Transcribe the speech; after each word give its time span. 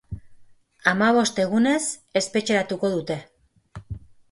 Hamabost 0.91 1.41
egunez 1.43 1.77
espetxeratuko 2.23 2.93
dute. 2.97 3.21